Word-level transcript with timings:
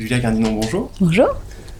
Julia 0.00 0.18
Gardinon, 0.18 0.52
bonjour. 0.52 0.90
Bonjour. 0.98 1.28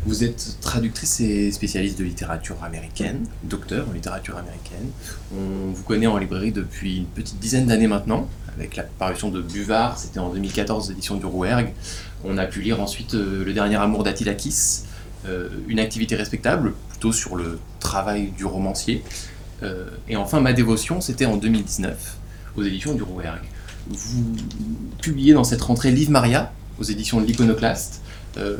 Vous 0.05 0.25
êtes 0.25 0.59
traductrice 0.61 1.21
et 1.21 1.51
spécialiste 1.53 1.99
de 1.99 2.05
littérature 2.05 2.63
américaine, 2.63 3.27
docteur 3.45 3.89
en 3.89 3.95
littérature 3.95 4.37
américaine. 4.37 4.91
On 5.35 5.73
vous 5.73 5.83
connaît 5.85 6.07
en 6.07 6.19
librairie 6.19 6.53
depuis 6.53 6.99
une 6.99 7.07
petite 7.07 7.41
dizaine 7.41 7.65
d'années 7.65 7.87
maintenant, 7.87 8.29
avec 8.55 8.77
la 8.77 8.83
parution 8.83 9.31
de 9.31 9.41
Buvard, 9.41 9.97
c'était 9.97 10.19
en 10.19 10.29
2014, 10.29 10.91
édition 10.91 11.17
du 11.17 11.25
Rouergue. 11.25 11.73
On 12.23 12.37
a 12.37 12.45
pu 12.45 12.61
lire 12.61 12.79
ensuite 12.83 13.15
euh, 13.15 13.43
Le 13.43 13.55
dernier 13.55 13.77
amour 13.77 14.03
d'Attilakis, 14.03 14.83
euh, 15.27 15.49
une 15.67 15.81
activité 15.81 16.15
respectable, 16.15 16.75
plutôt 16.91 17.13
sur 17.13 17.37
le 17.37 17.59
travail 17.79 18.33
du 18.37 18.45
romancier. 18.45 19.03
Euh, 19.63 19.89
et 20.11 20.17
enfin, 20.17 20.41
Ma 20.41 20.53
dévotion, 20.53 21.01
c'était 21.01 21.25
en 21.25 21.39
2019, 21.39 22.19
aux 22.59 22.65
éditions 22.65 22.93
du 22.93 23.03
Rouergue. 23.03 23.49
Vous 23.89 24.25
publiez 25.01 25.33
dans 25.33 25.45
cette 25.45 25.63
rentrée 25.63 25.91
Livre 25.91 26.11
Maria, 26.11 26.53
aux 26.79 26.85
éditions 26.85 27.21
de 27.21 27.27
l'Iconoclaste, 27.27 28.03
euh, 28.37 28.57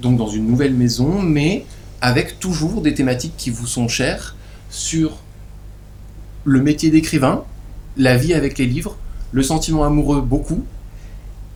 donc 0.00 0.18
dans 0.18 0.28
une 0.28 0.46
nouvelle 0.46 0.74
maison, 0.74 1.22
mais 1.22 1.64
avec 2.00 2.38
toujours 2.38 2.82
des 2.82 2.94
thématiques 2.94 3.34
qui 3.36 3.50
vous 3.50 3.66
sont 3.66 3.88
chères 3.88 4.36
sur 4.70 5.18
le 6.44 6.60
métier 6.62 6.90
d'écrivain, 6.90 7.44
la 7.96 8.16
vie 8.16 8.34
avec 8.34 8.58
les 8.58 8.66
livres, 8.66 8.96
le 9.32 9.42
sentiment 9.42 9.84
amoureux 9.84 10.20
beaucoup, 10.20 10.64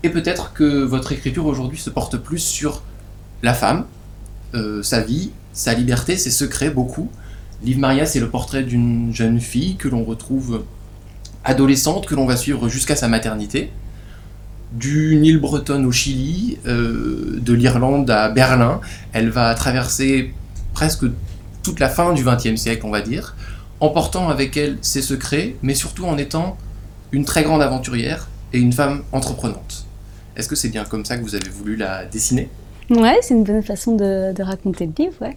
et 0.02 0.08
peut-être 0.08 0.52
que 0.54 0.82
votre 0.82 1.12
écriture 1.12 1.46
aujourd'hui 1.46 1.78
se 1.78 1.90
porte 1.90 2.16
plus 2.16 2.38
sur 2.38 2.82
la 3.42 3.52
femme, 3.52 3.84
euh, 4.54 4.82
sa 4.82 5.00
vie, 5.00 5.30
sa 5.52 5.74
liberté, 5.74 6.16
ses 6.16 6.30
secrets 6.30 6.70
beaucoup. 6.70 7.10
Liv 7.62 7.78
Maria, 7.78 8.06
c'est 8.06 8.20
le 8.20 8.30
portrait 8.30 8.62
d'une 8.62 9.14
jeune 9.14 9.40
fille 9.40 9.76
que 9.76 9.88
l'on 9.88 10.04
retrouve 10.04 10.64
adolescente, 11.44 12.06
que 12.06 12.14
l'on 12.14 12.26
va 12.26 12.36
suivre 12.36 12.68
jusqu'à 12.68 12.96
sa 12.96 13.08
maternité 13.08 13.70
d'une 14.72 15.24
île 15.24 15.40
bretonne 15.40 15.84
au 15.84 15.92
Chili, 15.92 16.58
euh, 16.66 17.38
de 17.40 17.52
l'Irlande 17.52 18.08
à 18.10 18.28
Berlin. 18.28 18.80
Elle 19.12 19.30
va 19.30 19.54
traverser 19.54 20.32
presque 20.74 21.04
toute 21.62 21.80
la 21.80 21.88
fin 21.88 22.12
du 22.12 22.24
XXe 22.24 22.56
siècle, 22.60 22.86
on 22.86 22.90
va 22.90 23.00
dire, 23.00 23.36
en 23.80 23.88
portant 23.90 24.28
avec 24.28 24.56
elle 24.56 24.78
ses 24.80 25.02
secrets, 25.02 25.56
mais 25.62 25.74
surtout 25.74 26.04
en 26.04 26.16
étant 26.18 26.56
une 27.12 27.24
très 27.24 27.42
grande 27.42 27.62
aventurière 27.62 28.28
et 28.52 28.58
une 28.58 28.72
femme 28.72 29.02
entreprenante. 29.12 29.86
Est-ce 30.36 30.48
que 30.48 30.56
c'est 30.56 30.68
bien 30.68 30.84
comme 30.84 31.04
ça 31.04 31.16
que 31.16 31.22
vous 31.22 31.34
avez 31.34 31.50
voulu 31.50 31.76
la 31.76 32.04
dessiner? 32.04 32.48
Ouais, 32.88 33.18
c'est 33.22 33.34
une 33.34 33.44
bonne 33.44 33.62
façon 33.62 33.96
de, 33.96 34.32
de, 34.32 34.42
raconter 34.42 34.86
le 34.86 34.92
livre, 34.96 35.14
ouais. 35.20 35.36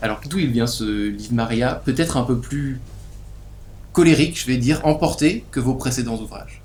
Alors 0.00 0.20
d'où 0.28 0.38
il 0.38 0.50
vient 0.50 0.66
ce 0.66 1.08
livre 1.08 1.34
Maria? 1.34 1.80
Peut-être 1.84 2.16
un 2.16 2.22
peu 2.22 2.38
plus 2.38 2.80
colérique, 3.92 4.38
je 4.38 4.46
vais 4.46 4.56
dire, 4.56 4.80
emporté 4.84 5.44
que 5.50 5.60
vos 5.60 5.74
précédents 5.74 6.16
ouvrages 6.16 6.62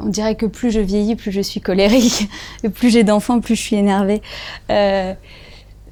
on 0.00 0.06
dirait 0.06 0.34
que 0.34 0.46
plus 0.46 0.70
je 0.70 0.80
vieillis, 0.80 1.16
plus 1.16 1.32
je 1.32 1.40
suis 1.40 1.60
colérique, 1.60 2.28
et 2.64 2.68
plus 2.68 2.90
j'ai 2.90 3.04
d'enfants, 3.04 3.40
plus 3.40 3.56
je 3.56 3.60
suis 3.60 3.76
énervée. 3.76 4.22
Euh, 4.70 5.14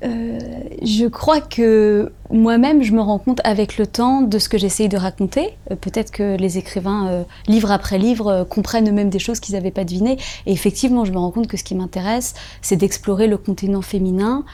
euh, 0.05 0.39
je 0.83 1.07
crois 1.07 1.41
que 1.41 2.11
moi-même, 2.31 2.83
je 2.83 2.93
me 2.93 3.01
rends 3.01 3.19
compte 3.19 3.41
avec 3.45 3.79
le 3.79 3.87
temps 3.87 4.21
de 4.21 4.39
ce 4.41 4.49
que 4.49 4.59
j'essaye 4.59 4.89
de 4.89 4.97
raconter. 4.97 5.51
Euh, 5.71 5.77
peut-être 5.77 6.11
que 6.11 6.37
les 6.37 6.59
écrivains, 6.59 7.25
livre 7.47 7.71
après 7.71 7.99
livre, 7.99 8.45
comprennent 8.51 8.89
eux-mêmes 8.89 9.11
des 9.11 9.21
choses 9.21 9.39
qu'ils 9.39 9.55
n'avaient 9.55 9.71
pas 9.71 9.85
devinées. 9.85 10.19
Et 10.47 10.53
effectivement, 10.53 11.05
je 11.05 11.13
me 11.13 11.19
rends 11.19 11.31
compte 11.31 11.47
que 11.47 11.57
ce 11.57 11.65
qui 11.65 11.77
m'intéresse, 11.77 12.35
c'est 12.63 12.77
d'explorer 12.77 13.29
le 13.29 13.37
continent 13.37 13.83
féminin, 13.83 14.45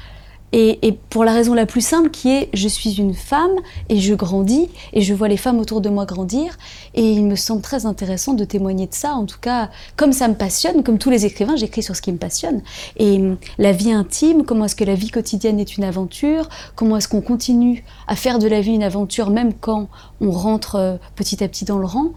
et, 0.53 0.99
pour 1.11 1.25
la 1.25 1.33
raison 1.33 1.55
la 1.55 1.67
plus 1.67 1.81
simple 1.81 2.11
qui 2.11 2.31
est 2.31 2.49
je 2.55 2.69
suis 2.69 2.99
une 2.99 3.15
femme 3.15 3.55
et 3.89 4.01
je 4.01 4.15
grandis 4.15 4.69
et 4.93 5.03
je 5.03 5.13
vois 5.13 5.29
les 5.29 5.37
femmes 5.37 5.59
autour 5.59 5.81
de 5.81 5.89
moi 5.89 6.07
grandir. 6.07 6.57
Et 6.95 7.11
il 7.13 7.25
me 7.25 7.37
semble 7.37 7.61
très 7.61 7.87
intéressant 7.87 8.35
de 8.35 8.45
témoigner 8.45 8.87
de 8.87 8.95
ça. 8.95 9.13
En 9.13 9.27
tout 9.27 9.39
cas 9.41 9.71
comme 9.97 10.13
ça 10.13 10.29
me 10.29 10.35
passionne 10.35 10.83
comme 10.83 10.99
tous 10.99 11.11
les 11.11 11.27
écrivains 11.27 11.57
j'écris 11.57 11.83
sur 11.83 11.97
ce 11.97 12.03
qui 12.03 12.13
me 12.13 12.19
passionne. 12.19 12.63
Et 12.97 13.19
hum, 13.19 13.37
la 13.59 13.73
vie 13.73 13.93
intime 13.93 14.45
comment 14.45 14.65
est-ce 14.65 14.77
que 14.77 14.85
la 14.85 14.95
vie 14.95 15.11
quotidienne 15.11 15.61
est 15.61 15.77
une 15.77 15.85
aventure 15.85 16.49
comment 16.75 16.97
est-ce 16.97 17.09
qu'on 17.09 17.21
continue 17.21 17.85
à 18.07 18.17
faire 18.17 18.39
de 18.39 18.49
la 18.49 18.61
vie 18.61 18.73
une 18.73 18.83
aventure 18.83 19.31
même 19.31 19.53
quand 19.53 19.89
on 20.21 20.31
rentre 20.31 20.77
euh, 20.77 20.97
petit 21.15 21.45
à 21.45 21.49
petit 21.49 21.65
dans 21.65 21.79
le 21.79 21.87
rang 21.87 22.13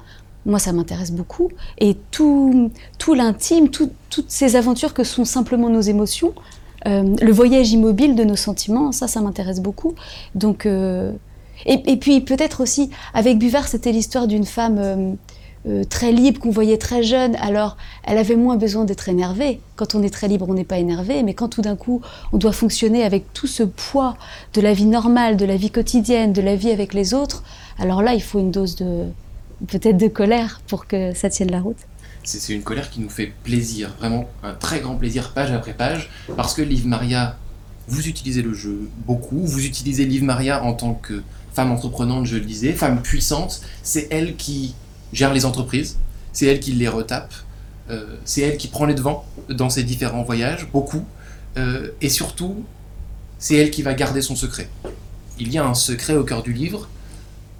moi, 0.45 0.57
ça 0.57 0.73
m'intéresse 0.73 1.11
beaucoup. 1.11 1.49
Et 1.77 1.95
tout, 2.09 2.71
tout 2.97 3.13
l'intime, 3.13 3.69
tout, 3.69 3.91
toutes 4.09 4.31
ces 4.31 4.55
aventures 4.55 4.93
que 4.93 5.03
sont 5.03 5.25
simplement 5.25 5.69
nos 5.69 5.81
émotions, 5.81 6.33
euh, 6.87 7.15
le 7.21 7.31
voyage 7.31 7.71
immobile 7.71 8.15
de 8.15 8.23
nos 8.23 8.35
sentiments, 8.35 8.91
ça, 8.91 9.07
ça 9.07 9.21
m'intéresse 9.21 9.61
beaucoup. 9.61 9.93
Donc, 10.35 10.65
euh, 10.65 11.11
et, 11.65 11.97
puis 11.97 12.21
peut-être 12.21 12.61
aussi, 12.61 12.89
avec 13.13 13.37
Buvard, 13.37 13.67
c'était 13.67 13.91
l'histoire 13.91 14.27
d'une 14.27 14.45
femme 14.45 15.17
euh, 15.67 15.83
très 15.83 16.11
libre, 16.11 16.39
qu'on 16.39 16.49
voyait 16.49 16.79
très 16.79 17.03
jeune. 17.03 17.35
Alors, 17.35 17.77
elle 18.03 18.17
avait 18.17 18.35
moins 18.35 18.57
besoin 18.57 18.83
d'être 18.83 19.09
énervée. 19.09 19.59
Quand 19.75 19.93
on 19.93 20.01
est 20.01 20.09
très 20.09 20.27
libre, 20.27 20.47
on 20.49 20.55
n'est 20.55 20.63
pas 20.63 20.79
énervé. 20.79 21.21
Mais 21.21 21.35
quand 21.35 21.49
tout 21.49 21.61
d'un 21.61 21.75
coup, 21.75 22.01
on 22.33 22.37
doit 22.37 22.51
fonctionner 22.51 23.03
avec 23.03 23.31
tout 23.33 23.47
ce 23.47 23.61
poids 23.61 24.17
de 24.55 24.61
la 24.61 24.73
vie 24.73 24.85
normale, 24.85 25.37
de 25.37 25.45
la 25.45 25.57
vie 25.57 25.69
quotidienne, 25.69 26.33
de 26.33 26.41
la 26.41 26.55
vie 26.55 26.71
avec 26.71 26.95
les 26.95 27.13
autres, 27.13 27.43
alors 27.77 28.01
là, 28.01 28.15
il 28.15 28.23
faut 28.23 28.39
une 28.39 28.51
dose 28.51 28.75
de 28.75 29.05
peut-être 29.67 29.97
de 29.97 30.07
colère 30.07 30.61
pour 30.67 30.87
que 30.87 31.13
ça 31.13 31.29
tienne 31.29 31.51
la 31.51 31.59
route 31.59 31.77
c'est 32.23 32.53
une 32.53 32.63
colère 32.63 32.89
qui 32.89 32.99
nous 32.99 33.09
fait 33.09 33.33
plaisir, 33.43 33.93
vraiment 33.99 34.29
un 34.43 34.53
très 34.53 34.79
grand 34.79 34.95
plaisir 34.95 35.33
page 35.33 35.51
après 35.51 35.73
page, 35.73 36.09
parce 36.35 36.53
que 36.53 36.61
Liv 36.61 36.87
Maria, 36.87 37.37
vous 37.87 38.07
utilisez 38.07 38.41
le 38.41 38.53
jeu 38.53 38.89
beaucoup, 39.05 39.45
vous 39.45 39.65
utilisez 39.65 40.05
Liv 40.05 40.23
Maria 40.23 40.63
en 40.63 40.73
tant 40.73 40.93
que 40.93 41.23
femme 41.53 41.71
entreprenante, 41.71 42.25
je 42.25 42.35
le 42.35 42.45
disais, 42.45 42.73
femme 42.73 43.01
puissante, 43.01 43.61
c'est 43.83 44.07
elle 44.11 44.35
qui 44.35 44.75
gère 45.13 45.33
les 45.33 45.45
entreprises, 45.45 45.97
c'est 46.31 46.45
elle 46.45 46.59
qui 46.59 46.71
les 46.73 46.87
retape, 46.87 47.33
euh, 47.89 48.15
c'est 48.23 48.41
elle 48.41 48.57
qui 48.57 48.67
prend 48.67 48.85
les 48.85 48.93
devants 48.93 49.25
dans 49.49 49.69
ses 49.69 49.83
différents 49.83 50.23
voyages, 50.23 50.67
beaucoup, 50.71 51.05
euh, 51.57 51.89
et 52.01 52.09
surtout, 52.09 52.63
c'est 53.39 53.55
elle 53.55 53.71
qui 53.71 53.81
va 53.81 53.93
garder 53.93 54.21
son 54.21 54.35
secret. 54.35 54.69
Il 55.39 55.51
y 55.51 55.57
a 55.57 55.65
un 55.65 55.73
secret 55.73 56.15
au 56.15 56.23
cœur 56.23 56.43
du 56.43 56.53
livre 56.53 56.87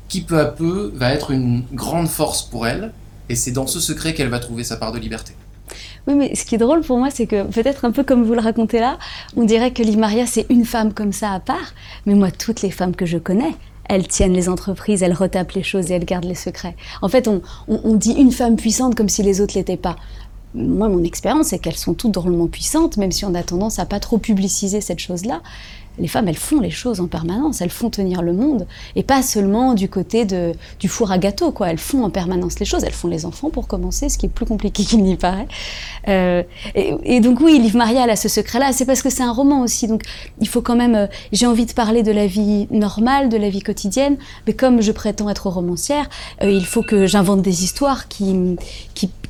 qui 0.07 0.21
peu 0.21 0.39
à 0.39 0.45
peu 0.45 0.91
va 0.95 1.11
être 1.13 1.31
une 1.31 1.63
grande 1.73 2.07
force 2.07 2.43
pour 2.43 2.67
elle, 2.67 2.93
et 3.31 3.35
c'est 3.35 3.51
dans 3.51 3.67
ce 3.67 3.79
secret 3.79 4.13
qu'elle 4.13 4.27
va 4.27 4.39
trouver 4.39 4.63
sa 4.63 4.75
part 4.75 4.91
de 4.91 4.99
liberté. 4.99 5.33
Oui, 6.07 6.15
mais 6.15 6.35
ce 6.35 6.45
qui 6.45 6.55
est 6.55 6.57
drôle 6.57 6.81
pour 6.81 6.97
moi, 6.97 7.09
c'est 7.11 7.27
que 7.27 7.43
peut-être 7.43 7.85
un 7.85 7.91
peu 7.91 8.03
comme 8.03 8.23
vous 8.23 8.33
le 8.33 8.41
racontez 8.41 8.79
là, 8.79 8.97
on 9.35 9.43
dirait 9.43 9.71
que 9.71 9.83
Maria, 9.95 10.25
c'est 10.25 10.45
une 10.49 10.65
femme 10.65 10.93
comme 10.93 11.13
ça 11.13 11.31
à 11.31 11.39
part. 11.39 11.73
Mais 12.05 12.13
moi, 12.13 12.31
toutes 12.31 12.61
les 12.61 12.71
femmes 12.71 12.95
que 12.95 13.05
je 13.05 13.17
connais, 13.17 13.53
elles 13.85 14.07
tiennent 14.07 14.33
les 14.33 14.49
entreprises, 14.49 15.03
elles 15.03 15.13
retapent 15.13 15.53
les 15.53 15.63
choses 15.63 15.91
et 15.91 15.95
elles 15.95 16.05
gardent 16.05 16.25
les 16.25 16.35
secrets. 16.35 16.75
En 17.01 17.07
fait, 17.07 17.27
on 17.27 17.95
dit 17.95 18.13
une 18.13 18.31
femme 18.31 18.55
puissante 18.55 18.95
comme 18.95 19.09
si 19.09 19.23
les 19.23 19.41
autres 19.41 19.55
l'étaient 19.55 19.77
pas. 19.77 19.95
Moi, 20.53 20.89
mon 20.89 21.03
expérience, 21.03 21.47
c'est 21.47 21.59
qu'elles 21.59 21.77
sont 21.77 21.93
toutes 21.93 22.11
drôlement 22.11 22.47
puissantes, 22.47 22.97
même 22.97 23.11
si 23.11 23.23
on 23.23 23.33
a 23.35 23.43
tendance 23.43 23.79
à 23.79 23.85
pas 23.85 24.01
trop 24.01 24.17
publiciser 24.17 24.81
cette 24.81 24.99
chose-là 24.99 25.41
les 25.99 26.07
femmes, 26.07 26.27
elles 26.27 26.37
font 26.37 26.59
les 26.59 26.69
choses 26.69 26.99
en 26.99 27.07
permanence, 27.07 27.61
elles 27.61 27.69
font 27.69 27.89
tenir 27.89 28.21
le 28.21 28.33
monde, 28.33 28.65
et 28.95 29.03
pas 29.03 29.21
seulement 29.21 29.73
du 29.73 29.89
côté 29.89 30.25
de, 30.25 30.53
du 30.79 30.87
four 30.87 31.11
à 31.11 31.17
gâteau, 31.17 31.51
quoi. 31.51 31.69
Elles 31.69 31.77
font 31.77 32.03
en 32.03 32.09
permanence 32.09 32.59
les 32.59 32.65
choses, 32.65 32.83
elles 32.83 32.93
font 32.93 33.07
les 33.07 33.25
enfants 33.25 33.49
pour 33.49 33.67
commencer, 33.67 34.09
ce 34.09 34.17
qui 34.17 34.25
est 34.25 34.29
plus 34.29 34.45
compliqué 34.45 34.83
qu'il 34.85 35.03
n'y 35.03 35.15
paraît. 35.15 35.47
Euh, 36.07 36.43
et, 36.75 37.19
donc 37.19 37.39
oui, 37.41 37.59
Livre 37.59 37.77
Maria, 37.77 38.03
elle 38.03 38.09
a 38.09 38.15
ce 38.15 38.29
secret-là, 38.29 38.71
c'est 38.73 38.85
parce 38.85 39.01
que 39.01 39.09
c'est 39.09 39.23
un 39.23 39.31
roman 39.31 39.61
aussi, 39.61 39.87
donc 39.87 40.03
il 40.39 40.47
faut 40.47 40.61
quand 40.61 40.75
même, 40.75 40.95
euh, 40.95 41.07
j'ai 41.31 41.45
envie 41.45 41.65
de 41.65 41.73
parler 41.73 42.03
de 42.03 42.11
la 42.11 42.27
vie 42.27 42.67
normale, 42.71 43.29
de 43.29 43.37
la 43.37 43.49
vie 43.49 43.61
quotidienne, 43.61 44.17
mais 44.47 44.53
comme 44.53 44.81
je 44.81 44.91
prétends 44.91 45.29
être 45.29 45.47
romancière, 45.47 46.09
euh, 46.41 46.49
il 46.49 46.65
faut 46.65 46.83
que 46.83 47.05
j'invente 47.05 47.41
des 47.41 47.63
histoires 47.63 48.07
qui, 48.07 48.55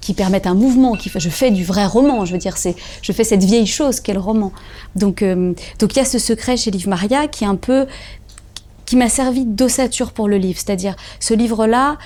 qui 0.01 0.13
permettent 0.13 0.47
un 0.47 0.55
mouvement, 0.55 0.95
qui, 0.95 1.11
je 1.15 1.29
fais 1.29 1.51
du 1.51 1.63
vrai 1.63 1.85
roman, 1.85 2.25
je 2.25 2.33
veux 2.33 2.39
dire, 2.39 2.57
c'est, 2.57 2.75
je 3.01 3.11
fais 3.11 3.23
cette 3.23 3.43
vieille 3.43 3.67
chose 3.67 3.99
qu'est 3.99 4.13
le 4.13 4.19
roman. 4.19 4.51
Donc, 4.95 5.21
euh, 5.21 5.53
donc 5.79 5.93
il 5.93 5.97
y 5.97 6.01
a 6.01 6.05
ce 6.05 6.19
secret 6.19 6.57
chez 6.57 6.71
Livre 6.71 6.89
Maria 6.89 7.27
qui 7.27 7.43
est 7.43 7.47
un 7.47 7.55
peu 7.55 7.85
qui 8.85 8.97
m'a 8.97 9.07
servi 9.07 9.45
d'ossature 9.45 10.11
pour 10.11 10.27
le 10.27 10.37
livre, 10.37 10.59
c'est-à-dire 10.59 10.97
ce 11.21 11.33
livre-là. 11.33 11.97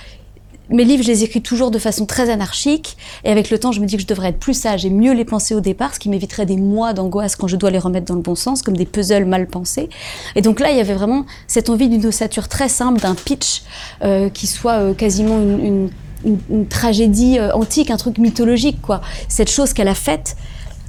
Mes 0.70 0.84
livres, 0.84 1.02
je 1.02 1.08
les 1.08 1.24
écris 1.24 1.42
toujours 1.42 1.72
de 1.72 1.80
façon 1.80 2.06
très 2.06 2.30
anarchique, 2.30 2.96
et 3.24 3.30
avec 3.30 3.50
le 3.50 3.58
temps, 3.58 3.72
je 3.72 3.80
me 3.80 3.86
dis 3.86 3.96
que 3.96 4.02
je 4.02 4.06
devrais 4.06 4.28
être 4.28 4.38
plus 4.38 4.54
sage 4.54 4.86
et 4.86 4.90
mieux 4.90 5.12
les 5.12 5.24
penser 5.24 5.54
au 5.54 5.60
départ, 5.60 5.94
ce 5.94 5.98
qui 5.98 6.08
m'éviterait 6.08 6.46
des 6.46 6.56
mois 6.56 6.92
d'angoisse 6.92 7.34
quand 7.34 7.48
je 7.48 7.56
dois 7.56 7.70
les 7.70 7.78
remettre 7.78 8.06
dans 8.06 8.14
le 8.14 8.20
bon 8.20 8.36
sens, 8.36 8.62
comme 8.62 8.76
des 8.76 8.86
puzzles 8.86 9.24
mal 9.24 9.48
pensés. 9.48 9.88
Et 10.36 10.42
donc 10.42 10.60
là, 10.60 10.70
il 10.70 10.76
y 10.76 10.80
avait 10.80 10.94
vraiment 10.94 11.26
cette 11.48 11.70
envie 11.70 11.88
d'une 11.88 12.06
ossature 12.06 12.46
très 12.46 12.68
simple, 12.68 13.00
d'un 13.00 13.16
pitch 13.16 13.62
euh, 14.04 14.28
qui 14.28 14.46
soit 14.46 14.74
euh, 14.74 14.94
quasiment 14.94 15.40
une, 15.40 15.90
une, 16.26 16.66
tragédie 16.66 17.38
euh, 17.38 17.52
antique, 17.54 17.90
un 17.90 17.96
truc 17.96 18.18
mythologique, 18.18 18.82
quoi. 18.82 19.00
Cette 19.28 19.50
chose 19.50 19.72
qu'elle 19.72 19.88
a 19.88 19.94
faite, 19.94 20.36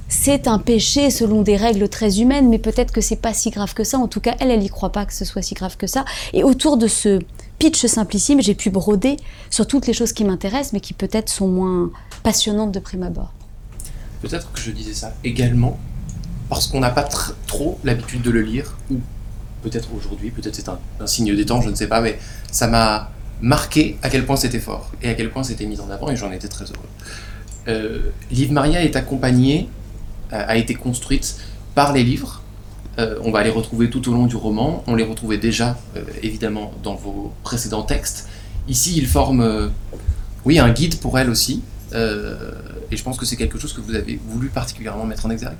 c'est 0.08 0.48
un 0.48 0.58
péché 0.58 1.10
selon 1.10 1.42
des 1.42 1.56
règles 1.56 1.88
très 1.88 2.20
humaines, 2.20 2.48
mais 2.48 2.58
peut-être 2.58 2.92
que 2.92 3.00
c'est 3.00 3.16
pas 3.16 3.34
si 3.34 3.50
grave 3.50 3.74
que 3.74 3.84
ça. 3.84 3.98
En 3.98 4.08
tout 4.08 4.20
cas, 4.20 4.34
elle, 4.40 4.50
elle 4.50 4.62
y 4.62 4.68
croit 4.68 4.90
pas 4.90 5.04
que 5.04 5.12
ce 5.12 5.24
soit 5.24 5.42
si 5.42 5.54
grave 5.54 5.76
que 5.76 5.86
ça. 5.86 6.04
Et 6.32 6.44
autour 6.44 6.76
de 6.76 6.86
ce 6.86 7.20
pitch 7.58 7.84
simplissime, 7.86 8.40
j'ai 8.40 8.54
pu 8.54 8.70
broder 8.70 9.16
sur 9.50 9.66
toutes 9.66 9.86
les 9.86 9.92
choses 9.92 10.12
qui 10.12 10.24
m'intéressent, 10.24 10.72
mais 10.72 10.80
qui 10.80 10.94
peut-être 10.94 11.28
sont 11.28 11.48
moins 11.48 11.90
passionnantes 12.22 12.72
de 12.72 12.78
prime 12.78 13.02
abord. 13.02 13.32
Peut-être 14.22 14.50
que 14.52 14.60
je 14.60 14.70
disais 14.70 14.94
ça 14.94 15.14
également 15.24 15.78
parce 16.48 16.66
qu'on 16.66 16.80
n'a 16.80 16.90
pas 16.90 17.06
trop 17.46 17.78
l'habitude 17.84 18.22
de 18.22 18.30
le 18.30 18.40
lire, 18.40 18.78
ou 18.90 18.96
peut-être 19.62 19.90
aujourd'hui, 19.94 20.30
peut-être 20.30 20.54
c'est 20.54 20.68
un, 20.70 20.78
un, 20.98 21.06
signe 21.06 21.36
des 21.36 21.44
temps, 21.44 21.60
je 21.60 21.68
ne 21.68 21.74
sais 21.74 21.88
pas, 21.88 22.00
mais 22.00 22.18
ça 22.50 22.66
m'a 22.66 23.10
marqué 23.40 23.96
à 24.02 24.10
quel 24.10 24.24
point 24.26 24.36
c'était 24.36 24.60
fort 24.60 24.90
et 25.02 25.08
à 25.08 25.14
quel 25.14 25.30
point 25.30 25.42
c'était 25.42 25.66
mis 25.66 25.80
en 25.80 25.90
avant, 25.90 26.10
et 26.10 26.16
j'en 26.16 26.32
étais 26.32 26.48
très 26.48 26.64
heureux. 26.64 26.88
Euh, 27.68 28.00
Maria 28.50 28.82
est 28.82 28.96
accompagnée 28.96 29.68
a 30.30 30.56
été 30.58 30.74
construite 30.74 31.36
par 31.74 31.94
les 31.94 32.04
livres. 32.04 32.42
on 32.98 33.30
va 33.30 33.42
les 33.42 33.48
retrouver 33.48 33.88
tout 33.88 34.10
au 34.10 34.12
long 34.12 34.26
du 34.26 34.36
roman. 34.36 34.84
On 34.86 34.94
les 34.94 35.04
retrouvait 35.04 35.38
déjà, 35.38 35.78
évidemment, 36.22 36.70
dans 36.82 36.96
vos 36.96 37.32
précédents 37.44 37.82
textes. 37.82 38.28
Ici, 38.68 38.92
ils 38.98 39.06
forment, 39.06 39.70
oui, 40.44 40.58
un 40.58 40.68
guide 40.70 40.98
pour 41.00 41.18
elle 41.18 41.30
aussi. 41.30 41.62
et 41.94 42.96
je 42.96 43.02
pense 43.02 43.16
que 43.16 43.24
c'est 43.24 43.36
quelque 43.36 43.58
chose 43.58 43.72
que 43.72 43.80
vous 43.80 43.94
avez 43.94 44.20
voulu 44.22 44.48
particulièrement 44.50 45.06
mettre 45.06 45.24
en 45.24 45.30
exergue. 45.30 45.56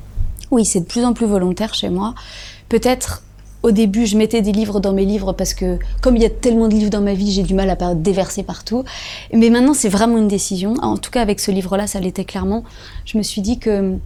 Oui, 0.51 0.65
c'est 0.65 0.81
de 0.81 0.87
plus 0.87 1.05
en 1.05 1.13
plus 1.13 1.27
volontaire 1.27 1.75
chez 1.75 1.91
moi. 1.91 2.15
Peut-être 2.69 3.23
au 3.62 3.70
début, 3.70 4.06
je 4.06 4.16
mettais 4.16 4.40
des 4.40 4.52
livres 4.52 4.81
dans 4.81 4.93
mes 4.93 5.05
livres 5.05 5.32
parce 5.32 5.55
que, 5.55 5.78
comme 6.00 6.16
il 6.16 6.22
y 6.22 6.26
a 6.26 6.31
tellement 6.31 6.69
de 6.69 6.75
livres 6.75 6.90
dans 6.90 7.00
ma 7.00 7.14
vie, 7.14 7.32
j'ai 7.32 7.43
du 7.43 7.55
mal 7.55 7.69
à 7.70 7.76
pas 7.76 7.94
déverser 7.94 8.43
partout. 8.43 8.84
Mais 9.32 9.50
maintenant, 9.50 9.75
c'est 9.75 9.88
vraiment 9.88 10.19
une 10.19 10.28
décision. 10.28 10.75
En 10.81 10.96
tout 10.96 11.10
cas, 11.10 11.22
avec 11.22 11.40
ce 11.40 11.50
livre-là, 11.50 11.87
ça 11.87 11.99
l'était 12.00 12.25
clairement. 12.25 12.62
Je 13.05 13.19
me 13.19 13.22
suis 13.22 13.40
dit 13.40 13.58
que 13.58 13.99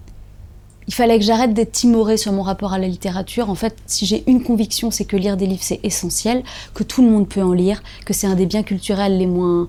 il 0.88 0.94
fallait 0.94 1.18
que 1.18 1.24
j'arrête 1.24 1.54
d'être 1.54 1.72
timorée 1.72 2.16
sur 2.16 2.32
mon 2.32 2.42
rapport 2.42 2.72
à 2.72 2.78
la 2.78 2.88
littérature. 2.88 3.50
En 3.50 3.54
fait, 3.54 3.76
si 3.86 4.04
j'ai 4.06 4.24
une 4.26 4.42
conviction, 4.42 4.90
c'est 4.90 5.04
que 5.04 5.16
lire 5.16 5.36
des 5.36 5.46
livres, 5.46 5.62
c'est 5.62 5.80
essentiel, 5.84 6.42
que 6.74 6.82
tout 6.82 7.02
le 7.02 7.10
monde 7.10 7.28
peut 7.28 7.42
en 7.42 7.52
lire, 7.52 7.82
que 8.04 8.12
c'est 8.12 8.26
un 8.26 8.34
des 8.34 8.46
biens 8.46 8.64
culturels 8.64 9.16
les 9.16 9.26
moins 9.26 9.68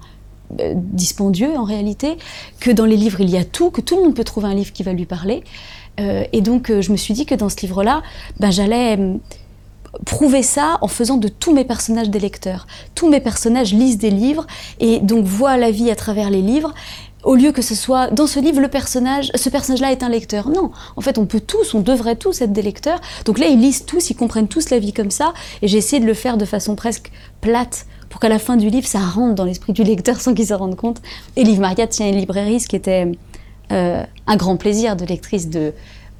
euh, 0.60 0.74
dispendieux 0.76 1.56
en 1.56 1.64
réalité, 1.64 2.18
que 2.60 2.72
dans 2.72 2.86
les 2.86 2.98
livres, 2.98 3.22
il 3.22 3.30
y 3.30 3.38
a 3.38 3.46
tout, 3.46 3.70
que 3.70 3.82
tout 3.82 3.96
le 3.96 4.04
monde 4.04 4.16
peut 4.16 4.24
trouver 4.24 4.48
un 4.48 4.56
livre 4.56 4.74
qui 4.74 4.82
va 4.82 4.94
lui 4.94 5.06
parler. 5.06 5.44
Euh, 6.00 6.24
et 6.34 6.42
donc, 6.42 6.70
euh, 6.70 6.82
je 6.82 6.92
me 6.92 6.98
suis 6.98 7.14
dit 7.14 7.26
que 7.26 7.36
dans 7.36 7.50
ce 7.50 7.58
livre-là, 7.62 8.02
ben, 8.40 8.52
j'allais 8.52 8.96
hum, 8.96 9.20
prouver 10.06 10.44
ça 10.44 10.78
en 10.82 10.88
faisant 10.88 11.18
de 11.18 11.28
tous 11.28 11.54
mes 11.54 11.64
personnages 11.64 12.10
des 12.10 12.20
lecteurs. 12.20 12.68
Tous 12.96 13.10
mes 13.10 13.20
personnages 13.20 13.74
lisent 13.74 13.98
des 13.98 14.10
livres 14.10 14.48
et 14.80 15.00
donc 15.00 15.26
voient 15.26 15.58
la 15.58 15.72
vie 15.72 15.92
à 15.92 15.96
travers 15.96 16.30
les 16.30 16.42
livres. 16.42 16.74
Au 17.24 17.36
lieu 17.36 17.54
que 17.54 17.62
ce 17.62 17.74
soit 17.74 18.08
dans 18.08 18.28
ce 18.28 18.40
livre, 18.40 18.60
le 18.60 18.68
personnage, 18.68 19.32
ce 19.34 19.50
personnage-là 19.50 19.92
est 19.92 20.04
un 20.04 20.10
lecteur. 20.10 20.50
Non, 20.50 20.72
en 20.98 21.02
fait, 21.02 21.18
on 21.18 21.26
peut 21.26 21.40
tous, 21.40 21.74
on 21.74 21.80
devrait 21.80 22.18
tous 22.18 22.42
être 22.42 22.52
des 22.52 22.62
lecteurs. 22.62 23.00
Donc 23.26 23.40
là, 23.40 23.48
ils 23.48 23.60
lisent 23.60 23.86
tous, 23.86 24.10
ils 24.10 24.16
comprennent 24.16 24.50
tous 24.50 24.70
la 24.72 24.80
vie 24.80 24.92
comme 24.92 25.12
ça. 25.12 25.34
Et 25.62 25.70
j'ai 25.70 25.78
essayé 25.78 26.02
de 26.02 26.06
le 26.06 26.14
faire 26.14 26.36
de 26.36 26.44
façon 26.44 26.76
presque 26.76 27.12
plate 27.40 27.86
pour 28.10 28.20
qu'à 28.20 28.30
la 28.30 28.40
fin 28.40 28.58
du 28.58 28.70
livre, 28.70 28.88
ça 28.88 29.00
rentre 29.00 29.36
dans 29.36 29.46
l'esprit 29.46 29.74
du 29.74 29.84
lecteur 29.84 30.20
sans 30.20 30.34
qu'il 30.34 30.46
se 30.46 30.54
rende 30.54 30.76
compte. 30.76 31.02
Et 31.36 31.44
Livre 31.44 31.62
Maria 31.62 31.88
tient 31.88 32.08
une 32.08 32.18
librairie, 32.18 32.60
ce 32.60 32.68
qui 32.68 32.76
était 32.76 33.12
euh, 33.72 34.04
un 34.28 34.36
grand 34.36 34.58
plaisir 34.58 34.96
de 34.96 35.06
lectrice 35.06 35.50
de 35.50 35.74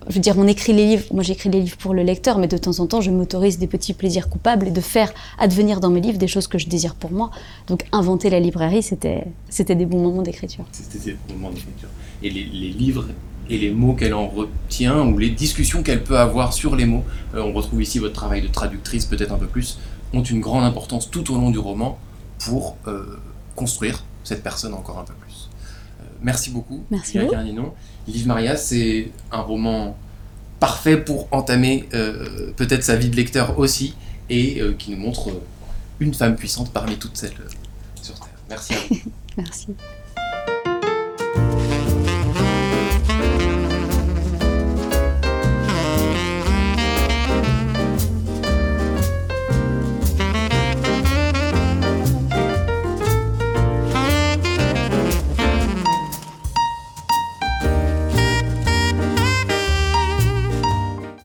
je 0.08 0.14
veux 0.14 0.20
dire, 0.20 0.38
on 0.38 0.48
écrit 0.48 0.74
les 0.74 0.86
livres, 0.86 1.06
moi 1.12 1.24
j'écris 1.24 1.50
les 1.50 1.62
livres 1.62 1.78
pour 1.78 1.94
le 1.94 2.04
lecteur, 2.04 2.38
mais 2.38 2.48
de 2.48 2.58
temps 2.58 2.80
en 2.80 2.88
temps, 2.88 3.02
je 3.02 3.12
m'autorise 3.12 3.58
des 3.58 3.68
petits 3.68 3.94
plaisirs 3.94 4.30
coupables 4.30 4.68
et 4.68 4.72
de 4.72 4.82
faire 4.82 5.14
advenir 5.38 5.80
dans 5.80 5.90
mes 5.90 6.02
livres 6.02 6.18
des 6.18 6.28
choses 6.28 6.48
que 6.48 6.58
je 6.58 6.68
désire 6.68 6.96
pour 6.96 7.12
moi. 7.12 7.32
Donc 7.68 7.86
inventer 7.92 8.30
la 8.30 8.40
librairie, 8.40 8.84
c'était, 8.84 9.26
des 9.60 9.86
bons 9.86 10.02
moments 10.02 10.22
d'écriture. 10.22 10.66
C'était 10.72 11.12
des 11.12 11.18
bons 11.28 11.36
moments 11.36 11.52
d'écriture. 11.52 11.90
Et 12.22 12.30
les, 12.30 12.44
livres 12.44 13.08
et 13.50 13.58
les 13.58 13.72
mots 13.72 13.94
qu'elle 13.94 14.14
en 14.14 14.28
retient, 14.28 15.06
ou 15.06 15.18
les 15.18 15.30
discussions 15.30 15.84
qu'elle 15.84 16.04
peut 16.04 16.18
avoir 16.18 16.54
sur 16.54 16.76
les 16.76 16.86
mots, 16.86 17.04
euh, 17.36 17.42
on 17.42 17.54
retrouve 17.54 17.82
ici 17.82 18.00
votre 18.00 18.14
travail 18.14 18.42
de 18.42 18.48
traductrice 18.48 19.06
peut-être 19.06 19.34
un 19.34 19.38
peu 19.38 19.48
plus, 19.48 19.80
ont 20.14 20.24
une 20.24 20.40
grande 20.40 20.64
importance 20.64 21.10
tout 21.10 21.34
au 21.34 21.36
long 21.36 21.50
du 21.50 21.60
roman 21.60 21.98
pour 22.40 22.78
euh, 22.88 23.20
construire 23.56 24.04
cette 24.24 24.44
personne 24.44 24.74
encore 24.74 25.00
un 25.00 25.04
peu 25.04 25.14
plus. 25.14 25.50
Euh, 26.24 26.26
merci 26.26 26.50
beaucoup, 26.50 26.84
Merci 26.90 27.20
Livre 28.08 28.28
Maria, 28.28 28.56
c'est 28.56 29.12
un 29.32 29.42
roman 29.42 29.98
parfait 30.60 30.98
pour 30.98 31.28
entamer 31.32 31.88
euh, 31.94 32.52
peut-être 32.56 32.84
sa 32.84 32.96
vie 32.96 33.10
de 33.10 33.16
lecteur 33.16 33.60
aussi, 33.60 33.96
et 34.30 34.62
euh, 34.62 34.74
qui 34.74 34.92
nous 34.92 34.98
montre 34.98 35.30
une 36.00 36.14
femme 36.14 36.36
puissante 36.36 36.72
parmi 36.72 36.98
toutes 36.98 37.18
celles 37.18 37.34
sur 38.02 38.16
Terre. 38.16 38.30
Merci 38.50 38.74
à 38.74 38.78
vous. 38.90 38.98
Merci. 39.38 39.68